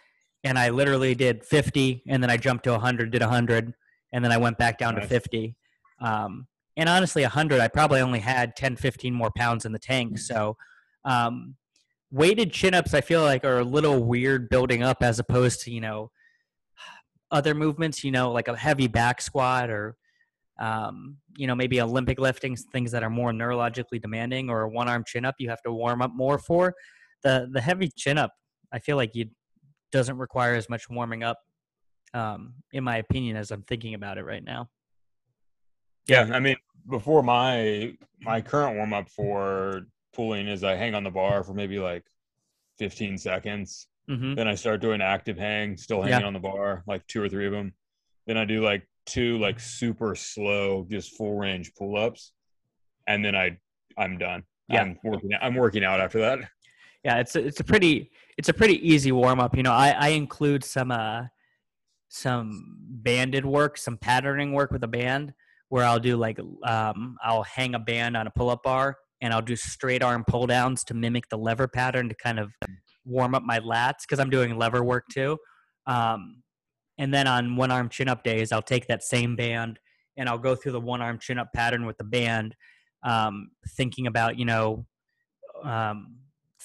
[0.44, 3.74] and i literally did 50 and then i jumped to 100 did 100
[4.14, 5.56] and then i went back down to 50
[6.02, 10.18] um, and honestly 100 i probably only had 10 15 more pounds in the tank.
[10.20, 10.56] So
[11.06, 11.56] um,
[12.12, 15.82] weighted chin-ups i feel like are a little weird building up as opposed to you
[15.82, 16.10] know
[17.32, 19.98] other movements you know like a heavy back squat or
[20.60, 24.88] um, you know maybe olympic lifting things that are more neurologically demanding or a one
[24.88, 26.74] arm chin up you have to warm up more for
[27.24, 28.34] the the heavy chin up
[28.72, 29.26] i feel like you
[29.92, 31.40] doesn't require as much warming up
[32.14, 34.70] um, in my opinion as i'm thinking about it right now
[36.08, 36.30] yeah.
[36.32, 36.56] I mean,
[36.90, 39.82] before my my current warm up for
[40.14, 42.06] pulling is I hang on the bar for maybe like
[42.80, 43.88] 15 seconds.
[44.08, 46.28] hmm Then I start doing active hang, still hanging Yeah.
[46.28, 47.74] on the bar, like two or three of them.
[48.26, 52.32] Then I do like two like super slow, just full range pull ups,
[53.08, 53.58] and then I
[53.98, 54.44] I'm done.
[54.70, 54.82] Yeah.
[54.84, 55.32] I'm working.
[55.42, 56.40] I'm working out after that.
[57.08, 59.92] Yeah it's a, it's a pretty it's a pretty easy warm up you know i
[59.92, 61.24] i include some uh
[62.10, 65.34] some banded work some patterning work with a band
[65.70, 69.42] where i'll do like um i'll hang a band on a pull-up bar and i'll
[69.42, 72.52] do straight arm pull downs to mimic the lever pattern to kind of
[73.06, 75.38] warm up my lats because i'm doing lever work too.
[75.86, 76.44] Um
[76.98, 79.80] and then on one arm chin up days i'll take that same band
[80.18, 82.54] and i'll go through the one arm chin up pattern with the band
[83.04, 84.86] um thinking about you know
[85.64, 86.18] um,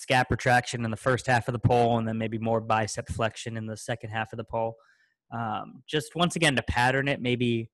[0.02, 3.56] scap retraction in the first half of the pole, and then maybe more bicep flexion
[3.56, 4.76] in the second half of the pole.
[5.32, 7.70] Um, just once again to pattern it, maybe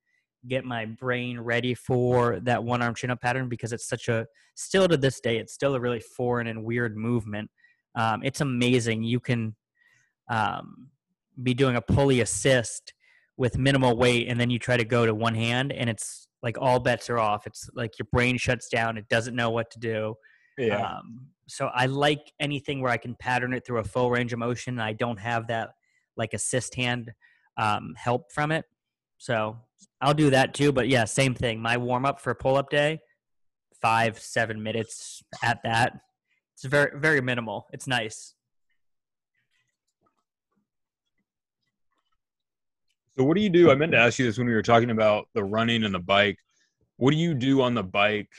[0.46, 4.26] get my brain ready for that one arm chin up pattern because it's such a
[4.54, 7.50] still to this day it's still a really foreign and weird movement.
[7.94, 9.56] Um, it's amazing you can
[10.28, 10.88] um,
[11.42, 12.92] be doing a pulley assist
[13.36, 16.58] with minimal weight, and then you try to go to one hand, and it's like
[16.60, 17.46] all bets are off.
[17.46, 20.14] It's like your brain shuts down; it doesn't know what to do.
[20.58, 20.82] Yeah.
[20.82, 24.38] Um, so I like anything where I can pattern it through a full range of
[24.38, 24.78] motion.
[24.78, 25.70] I don't have that
[26.16, 27.12] like assist hand
[27.56, 28.66] um, help from it.
[29.16, 29.56] So
[30.00, 30.72] I'll do that too.
[30.72, 31.60] But yeah, same thing.
[31.60, 33.00] My warm up for pull up day,
[33.80, 35.94] five, seven minutes at that.
[36.54, 37.66] It's very, very minimal.
[37.72, 38.34] It's nice.
[43.16, 43.70] So what do you do?
[43.70, 45.98] I meant to ask you this when we were talking about the running and the
[45.98, 46.38] bike.
[46.98, 48.30] What do you do on the bike?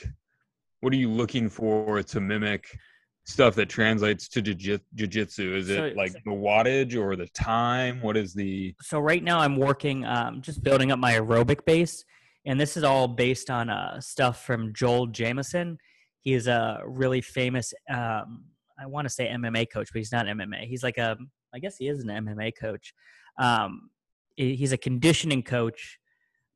[0.80, 2.78] What are you looking for to mimic
[3.24, 5.54] stuff that translates to jiu- jiu-jitsu?
[5.56, 8.00] Is it So- like the wattage or the time?
[8.02, 12.04] What is the so right now I'm working, um, just building up my aerobic base,
[12.46, 15.78] and this is all based on uh, stuff from Joel Jamieson.
[16.22, 18.44] He is a really famous, um,
[18.78, 20.66] I want to say MMA coach, but he's not MMA.
[20.66, 21.16] He's like a,
[21.54, 22.92] I guess he is an MMA coach.
[23.38, 23.90] Um,
[24.36, 25.98] he's a conditioning coach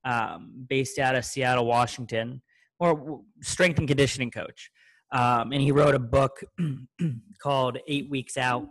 [0.04, 2.42] um, based out of Seattle, Washington,
[2.78, 4.70] or strength and conditioning coach.
[5.14, 6.42] Um, and he wrote a book
[7.42, 8.66] called Eight Weeks Out.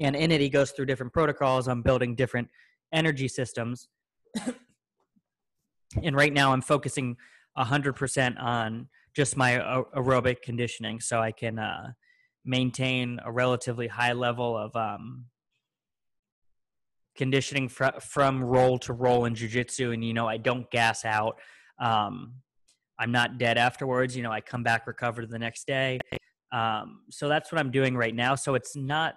[0.00, 2.48] And in it he goes through different protocols on building different
[2.92, 3.88] energy systems.
[6.02, 7.18] And right now I'm focusing
[7.58, 11.92] 100% on just my aerobic conditioning so I can uh,
[12.46, 15.26] maintain a relatively high level of um,
[17.14, 19.90] conditioning fr- from roll to roll in jiu-jitsu.
[19.90, 21.36] And you know i don't gas out.
[21.78, 22.36] Um,
[23.02, 25.98] i'm not dead afterwards you know i come back recovered the next day.
[26.52, 28.34] Um, so that's what i'm doing right now.
[28.34, 29.14] So it's not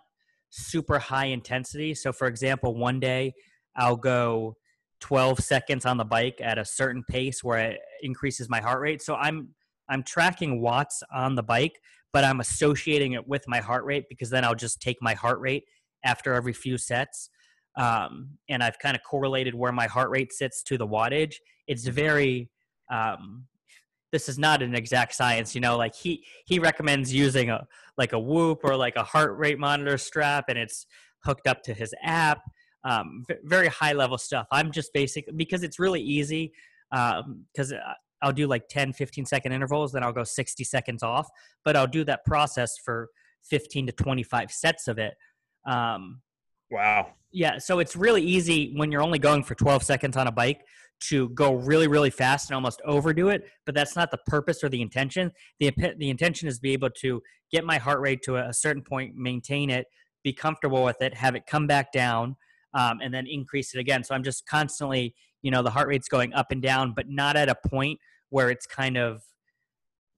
[0.49, 1.93] super high intensity.
[1.93, 3.33] So for example one day
[3.75, 4.55] i'll go
[5.01, 9.01] 12 seconds on the bike at a certain pace where it increases my heart rate.
[9.01, 9.49] So i'm
[9.89, 11.79] i'm tracking watts on the bike
[12.11, 15.39] but i'm associating it with my heart rate because then i'll just take my heart
[15.39, 15.63] rate
[16.05, 17.29] after every few sets.
[17.77, 21.35] Um, and I've kind of correlated where my heart rate sits to the wattage.
[21.67, 22.49] It's very
[22.89, 23.45] um,
[24.15, 25.75] this is not an exact science, you know.
[25.75, 29.97] Like he he recommends using a like a Whoop or like a heart rate monitor
[29.97, 30.85] strap, and it's
[31.25, 32.39] hooked up to his app.
[32.85, 34.47] Um, very high level stuff.
[34.53, 36.53] I'm just basic because it's really easy.
[36.91, 37.79] Because um,
[38.21, 41.27] I'll do like 10, 15 second intervals, then I'll go 60 seconds off.
[41.65, 43.09] But I'll do that process for
[43.49, 45.15] 15 to 25 sets of it.
[45.67, 46.21] Um,
[46.71, 47.11] wow.
[47.33, 50.61] Yeah, so it's really easy when you're only going for 12 seconds on a bike
[51.01, 53.43] to go really, really fast and almost overdo it.
[53.65, 55.31] But that's not the purpose or the intention.
[55.59, 58.81] The the intention is to be able to get my heart rate to a certain
[58.81, 59.87] point, maintain it,
[60.23, 62.35] be comfortable with it, have it come back down,
[62.73, 64.03] um, and then increase it again.
[64.03, 67.35] So I'm just constantly, you know, the heart rate's going up and down, but not
[67.35, 69.21] at a point where it's kind of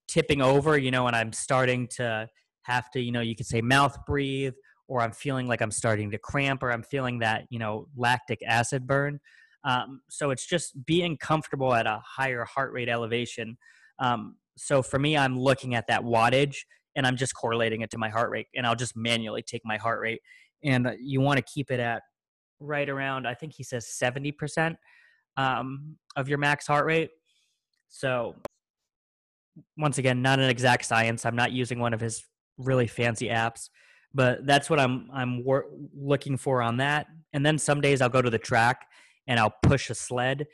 [0.07, 2.29] tipping over, you know, and I'm starting to
[2.61, 4.53] have to, you know, you could say mouth breathe
[4.87, 8.39] or I'm feeling like I'm starting to cramp, or I'm feeling that, you know, lactic
[8.47, 9.19] acid burn.
[9.63, 13.57] Um, so it's just being comfortable at a higher heart rate elevation.
[13.99, 16.57] Um, so for me, I'm looking at that wattage
[16.95, 19.77] and I'm just correlating it to my heart rate, and I'll just manually take my
[19.77, 20.19] heart rate.
[20.63, 22.01] And you want to keep it at
[22.59, 24.75] right around, I think he says 70%
[25.37, 27.11] um, of your max heart rate.
[27.87, 28.35] So
[29.77, 31.23] once again, not an exact science.
[31.23, 32.25] I'm not using one of his
[32.57, 33.69] really fancy apps
[34.13, 37.07] but that's what I'm I'm wor- looking for on that.
[37.33, 38.87] And then some days I'll go to the track
[39.27, 40.47] and I'll push a sled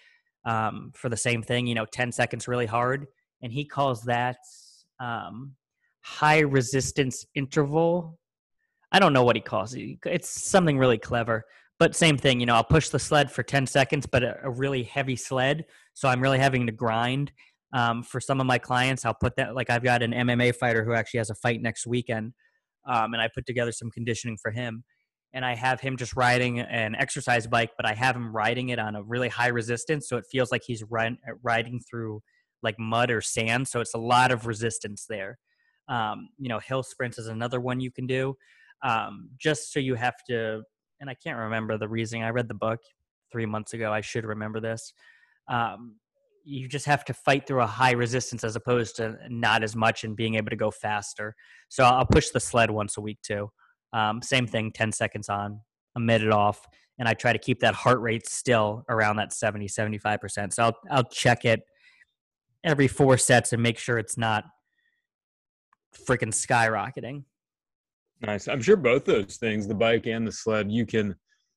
[0.45, 1.67] um, for the same thing.
[1.67, 3.07] You know, ten seconds really hard,
[3.41, 4.37] and he calls that
[4.99, 5.55] um,
[6.01, 8.17] high resistance interval.
[8.91, 9.97] I don't know what he calls it.
[10.05, 11.45] It's something really clever.
[11.79, 14.51] But same thing, you know, I'll push the sled for 10 seconds, but a, a
[14.51, 15.65] really heavy sled.
[15.95, 17.31] So I'm really having to grind.
[17.73, 20.85] Um, for some of my clients, I'll put that, like I've got an MMA fighter
[20.85, 22.33] who actually has a fight next weekend
[22.85, 24.83] um, and I put together some conditioning for him.
[25.33, 28.77] And I have him just riding an exercise bike, but I have him riding it
[28.77, 32.21] on a really high resistance, so it feels like he's run, riding through
[32.61, 33.67] like mud or sand.
[33.67, 35.39] So it's a lot of resistance there.
[35.89, 38.35] Um, you know, hill sprints is another one you can do.
[38.83, 40.61] Um, just so you have to,
[40.99, 42.23] and I can't remember the reasoning.
[42.23, 42.79] I read the book
[43.31, 43.91] three months ago.
[43.91, 44.93] I should remember this.
[45.47, 45.95] Um,
[46.45, 50.03] you just have to fight through a high resistance as opposed to not as much
[50.03, 51.35] and being able to go faster.
[51.69, 53.49] So I'll push the sled once a week too.
[53.93, 55.59] Um, same thing, 10 seconds on,
[55.95, 56.67] a minute off.
[56.99, 60.53] And I try to keep that heart rate still around that 70, 75%.
[60.53, 61.61] So I'll, I'll check it
[62.63, 64.45] every four sets and make sure it's not
[66.07, 67.23] freaking skyrocketing.
[68.21, 68.47] Nice.
[68.47, 71.15] I'm sure both those things, the bike and the sled, you can,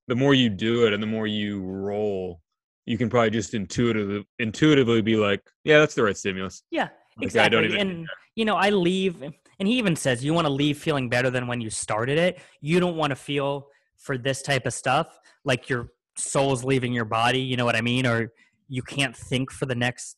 [0.08, 2.40] the more you do it and the more you roll,
[2.86, 6.62] you can probably just intuitively intuitively be like, yeah, that's the right stimulus.
[6.70, 7.66] Yeah, like, exactly.
[7.66, 9.22] Even, and you know, I leave,
[9.58, 12.40] and he even says you want to leave feeling better than when you started it.
[12.60, 15.88] You don't want to feel for this type of stuff like your
[16.18, 17.40] soul's leaving your body.
[17.40, 18.06] You know what I mean?
[18.06, 18.32] Or
[18.68, 20.16] you can't think for the next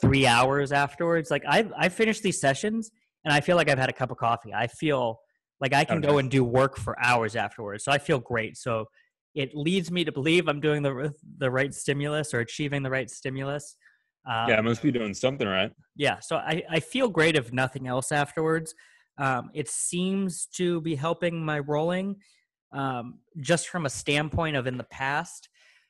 [0.00, 1.30] three hours afterwards.
[1.30, 2.90] Like I, I finished these sessions
[3.24, 4.52] and I feel like I've had a cup of coffee.
[4.52, 5.20] I feel
[5.60, 6.08] like I can okay.
[6.08, 7.84] go and do work for hours afterwards.
[7.84, 8.56] So I feel great.
[8.56, 8.86] So
[9.34, 13.10] it leads me to believe I'm doing the the right stimulus or achieving the right
[13.10, 13.76] stimulus.
[14.26, 15.70] Um, yeah, I must be doing something right.
[15.94, 18.74] Yeah, so I, I feel great if nothing else afterwards.
[19.18, 22.16] Um, it seems to be helping my rolling
[22.72, 25.48] um, just from a standpoint of in the past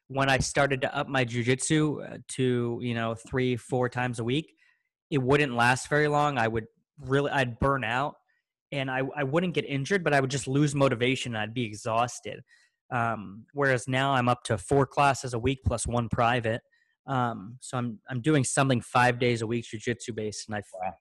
[0.08, 4.24] when I started to up my jujitsu uh, to you know three four times a
[4.24, 4.54] week,
[5.10, 6.38] it wouldn't last very long.
[6.38, 6.66] I would
[7.00, 8.14] really I'd burn out
[8.72, 11.34] and I, I wouldn't get injured, but I would just lose motivation.
[11.34, 12.40] And I'd be exhausted.
[12.90, 16.62] Um, whereas now I'm up to four classes a week plus one private.
[17.06, 20.94] Um, so I'm I'm doing something five days a week jujitsu based, and I wow.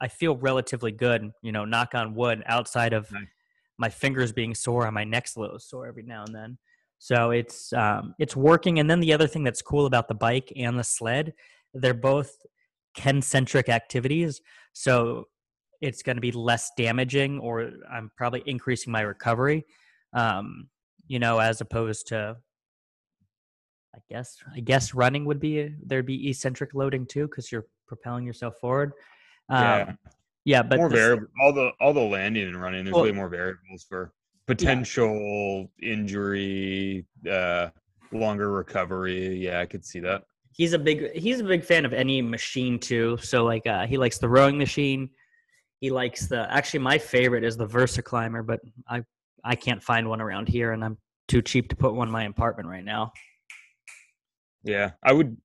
[0.00, 1.30] I feel relatively good.
[1.42, 2.42] You know, knock on wood.
[2.46, 3.24] Outside of nice.
[3.78, 6.58] my fingers being sore and my neck's a little sore every now and then.
[6.98, 8.78] So it's um, it's working.
[8.78, 11.32] And then the other thing that's cool about the bike and the sled,
[11.74, 12.36] they're both
[12.96, 14.40] concentric activities.
[14.72, 15.24] So
[15.80, 19.66] it's going to be less damaging, or I'm probably increasing my recovery.
[20.12, 20.68] Um,
[21.08, 22.36] you know, as opposed to
[23.94, 28.24] I guess I guess running would be there'd be eccentric loading too because you're propelling
[28.24, 28.92] yourself forward.
[29.48, 29.92] Um, Yeah.
[30.44, 31.26] yeah, but more the s- variable.
[31.42, 32.84] All the all the landing and running.
[32.84, 34.12] There's Well- way more variables for
[34.46, 37.68] potential injury, uh,
[38.12, 39.36] longer recovery.
[39.36, 40.24] Yeah, I could see that.
[40.54, 43.16] he's a big he's a big fan of any machine too.
[43.22, 45.08] So like uh, he likes the rowing machine.
[45.80, 49.02] He likes the actually my favorite is the Versa climber, but I
[49.44, 52.24] I can't find one around here, and I'm too cheap to put one in my
[52.24, 53.12] apartment right now.
[54.64, 55.36] Yeah, I would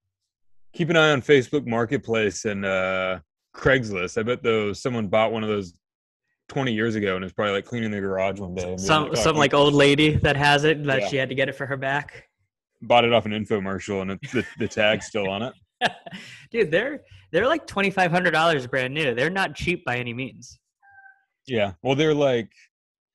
[0.74, 3.20] keep an eye on Facebook Marketplace and uh,
[3.56, 4.18] Craigslist.
[4.18, 5.74] I bet those someone bought one of those
[6.50, 8.78] 20 years ago and is probably like cleaning their garage one day.
[8.78, 11.08] Some "Oh, some like old lady that has it that Yeah.
[11.10, 12.26] she had to get it for her back.
[12.82, 15.54] bought it off an infomercial and it's the, the tag's still on it.
[16.52, 17.02] Dude, they're
[17.32, 19.14] they're like twenty five hundred dollars brand new.
[19.16, 20.60] They're not cheap by any means.
[21.48, 21.74] Yeah.
[21.82, 22.52] Well, they're like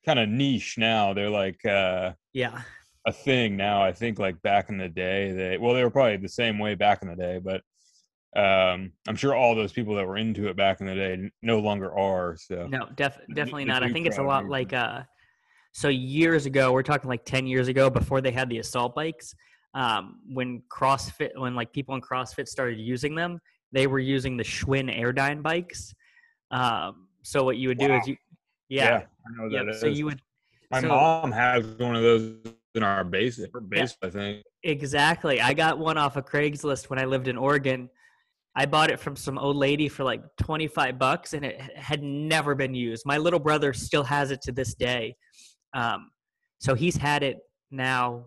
[0.05, 1.15] kind of niche now.
[1.15, 2.63] They're like uh, Yeah,
[3.07, 3.83] a thing now.
[3.83, 6.75] I think like back in the day, they well, they were probably the same way
[6.75, 7.63] back in the day, but
[8.35, 11.59] um, I'm sure all those people that were into it back in the day no
[11.59, 12.37] longer are.
[12.39, 13.83] So no, def- definitely not.
[13.83, 15.03] I think it's a lot like uh,
[15.73, 16.73] so years ago.
[16.73, 19.35] We're talking like ten years ago, before they had the assault bikes.
[19.75, 23.41] Um, when CrossFit, when like people in CrossFit started using them,
[23.73, 25.95] they were using the Schwinn Airdyne bikes.
[26.51, 27.99] Um, so what you would do Wow.
[27.99, 28.17] is you,
[28.69, 29.99] yeah, I know yep, that so is.
[29.99, 30.21] you would
[30.71, 32.35] My so- mom has one of those
[32.75, 33.41] in our base.
[33.53, 34.43] Her base, I think.
[34.63, 35.41] Exactly.
[35.41, 37.89] I got one off of Craigslist when I lived in Oregon.
[38.55, 42.55] I bought it from some old lady for like 25 bucks and it had never
[42.55, 43.05] been used.
[43.07, 45.17] My little brother still has it to this day.
[45.75, 46.11] Um,
[46.59, 47.39] so he's had it
[47.71, 48.27] now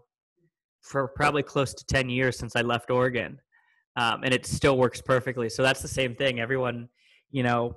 [0.81, 3.39] for probably close to 10 years since I left Oregon.
[3.97, 5.47] Um, and it still works perfectly.
[5.47, 6.39] So that's the same thing.
[6.39, 6.89] Everyone,
[7.31, 7.75] you know,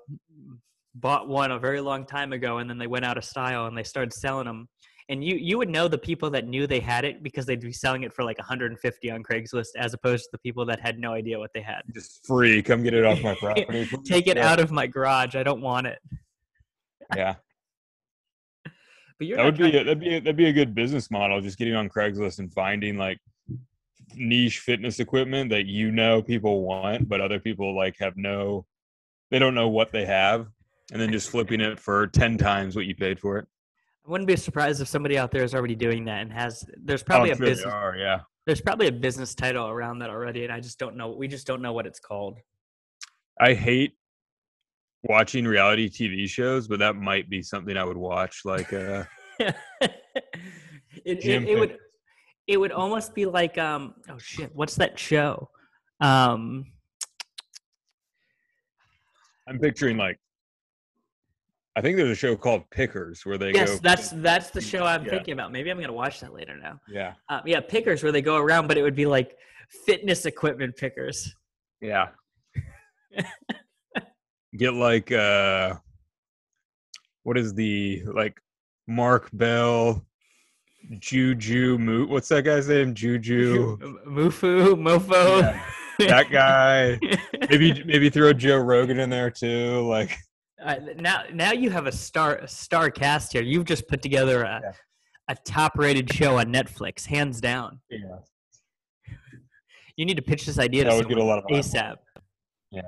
[0.94, 3.76] bought one a very long time ago and then they went out of style and
[3.76, 4.68] they started selling them
[5.09, 7.72] and you you would know the people that knew they had it because they'd be
[7.72, 11.12] selling it for like 150 on Craigslist as opposed to the people that had no
[11.12, 11.82] idea what they had.
[11.94, 12.62] Just free.
[12.62, 13.88] Come get it off my property.
[14.04, 14.50] Take it Yeah.
[14.50, 15.34] out of my garage.
[15.34, 15.98] I don't want it.
[17.16, 17.36] Yeah,
[19.18, 21.11] But you're that would be trying- a, that'd be a, that'd be a good business
[21.11, 21.40] model.
[21.40, 23.18] Just getting on Craigslist and finding like
[24.14, 28.66] niche fitness equipment that you know people want, but other people like have no,
[29.30, 30.48] they don't know what they have,
[30.92, 33.46] and then just flipping it for ten times what you paid for it.
[34.09, 37.02] I wouldn't be surprised if somebody out there is already doing that and has there's
[37.02, 38.20] Oh, probably I'm a sure business are, yeah.
[38.46, 41.46] there's probably a business title around that already and I just don't know we just
[41.46, 42.38] don't know what it's called.
[43.38, 43.92] I hate
[45.02, 48.40] watching reality TV shows, but that might be something I would watch.
[48.44, 49.04] Like, uh,
[49.38, 49.54] it,
[51.04, 51.76] it, it would
[52.46, 55.50] it would almost be like um oh shit what's that show
[56.00, 56.64] um
[59.48, 60.18] I'm picturing like,
[61.78, 63.78] I think there's a show called Pickers where they yes go.
[63.82, 65.10] that's that's the show i'm Yeah.
[65.10, 68.20] thinking about maybe i'm gonna watch that later now yeah, um, yeah pickers where they
[68.22, 69.36] go around but it would be like
[69.86, 71.34] fitness equipment pickers
[71.80, 72.08] yeah.
[74.56, 75.74] Get like, uh,
[77.22, 78.40] what is the like
[78.86, 80.04] Mark Bell,
[80.98, 82.08] Juju Moot?
[82.08, 82.94] What's that guy's name?
[82.94, 83.76] Juju.
[84.08, 85.40] mufu mofo
[85.98, 86.98] Yeah, that guy.
[87.50, 89.86] Maybe maybe throw Joe Rogan in there too.
[89.86, 90.16] Like,
[90.68, 94.42] Uh, now now you have a star a star cast here you've just put together
[94.42, 94.72] a, Yeah.
[95.28, 98.18] a top rated show on netflix hands down yeah,
[99.96, 101.96] you need to pitch this idea to that would get a lot of asap
[102.70, 102.82] Yeah.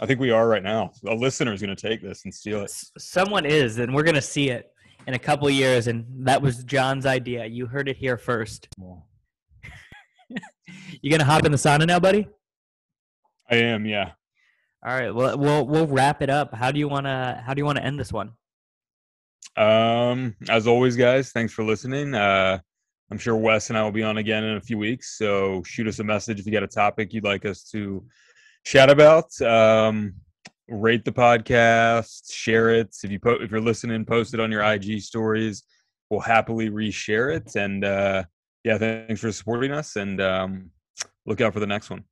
[0.00, 0.92] I think we are right now.
[1.08, 2.70] A listener is going to take this and steal it.
[2.98, 4.70] Someone is and we're gonna see it
[5.08, 8.68] in a couple years and that was john's idea you heard it here first
[11.02, 12.28] you gonna hop in the sauna now buddy
[13.50, 14.10] I am, yeah.
[14.86, 17.60] All right well we'll we'll wrap it up how do you want to how do
[17.60, 18.32] you want to end this one
[19.56, 22.14] Um, as always, guys, thanks for listening.
[22.14, 22.58] Uh,
[23.10, 25.16] I'm sure Wes and I will be on again in a few weeks.
[25.16, 28.04] So shoot us a message if you got a topic you'd like us to
[28.64, 29.40] chat about.
[29.40, 30.14] Um,
[30.68, 32.94] rate the podcast, share it.
[33.02, 35.62] If you po- if you're listening, post it on your IG stories.
[36.10, 37.56] We'll happily reshare it.
[37.56, 38.24] And uh,
[38.64, 39.96] yeah, thanks for supporting us.
[39.96, 40.70] And um,
[41.24, 42.04] look out for the next one.